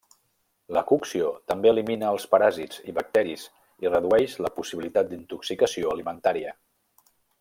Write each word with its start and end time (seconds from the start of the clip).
La 0.75 0.81
cocció 0.91 1.27
també 1.51 1.69
elimina 1.71 2.07
els 2.13 2.25
paràsits 2.31 2.81
i 2.91 2.95
bacteris 2.99 3.43
i 3.85 3.91
redueix 3.93 4.39
la 4.47 4.51
possibilitat 4.57 5.13
d'intoxicació 5.13 5.93
alimentària. 5.97 6.57